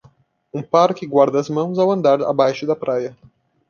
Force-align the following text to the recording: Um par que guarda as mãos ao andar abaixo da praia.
Um 0.51 0.63
par 0.63 0.95
que 0.95 1.05
guarda 1.05 1.39
as 1.39 1.47
mãos 1.47 1.77
ao 1.77 1.91
andar 1.91 2.23
abaixo 2.23 2.65
da 2.65 2.75
praia. 2.75 3.15